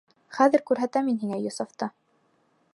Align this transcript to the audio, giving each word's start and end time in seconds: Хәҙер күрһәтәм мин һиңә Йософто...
Хәҙер 0.37 0.63
күрһәтәм 0.69 1.05
мин 1.09 1.21
һиңә 1.25 1.39
Йософто... 1.45 1.93